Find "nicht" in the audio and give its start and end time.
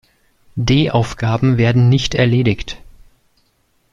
1.87-2.15